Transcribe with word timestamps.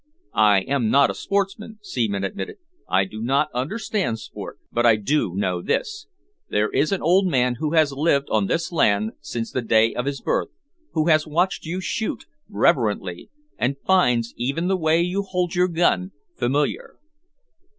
"I 0.33 0.61
am 0.61 0.89
not 0.89 1.11
a 1.11 1.13
sportsman," 1.13 1.77
Seaman 1.83 2.23
admitted. 2.23 2.55
"I 2.89 3.05
do 3.05 3.21
not 3.21 3.49
understand 3.53 4.17
sport. 4.17 4.57
But 4.71 4.83
I 4.83 4.95
do 4.95 5.35
know 5.35 5.61
this: 5.61 6.07
there 6.49 6.69
is 6.71 6.91
an 6.91 7.03
old 7.03 7.27
man 7.27 7.57
who 7.59 7.73
has 7.73 7.91
lived 7.91 8.27
on 8.31 8.47
this 8.47 8.71
land 8.71 9.11
since 9.21 9.51
the 9.51 9.61
day 9.61 9.93
of 9.93 10.07
his 10.07 10.19
birth, 10.19 10.49
who 10.93 11.05
has 11.09 11.27
watched 11.27 11.67
you 11.67 11.79
shoot, 11.81 12.25
reverently, 12.49 13.29
and 13.59 13.77
finds 13.85 14.33
even 14.37 14.67
the 14.67 14.75
way 14.75 15.01
you 15.03 15.21
hold 15.21 15.53
your 15.53 15.67
gun 15.67 16.13
familiar." 16.35 16.95